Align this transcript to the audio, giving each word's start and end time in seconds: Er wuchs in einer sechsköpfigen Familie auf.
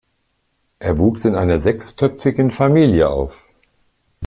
Er 0.79 0.97
wuchs 0.97 1.25
in 1.25 1.35
einer 1.35 1.59
sechsköpfigen 1.59 2.49
Familie 2.49 3.07
auf. 3.09 3.47